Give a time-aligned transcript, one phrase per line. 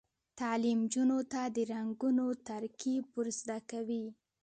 [0.39, 4.05] تعلیم نجونو ته د رنګونو ترکیب ور زده کوي.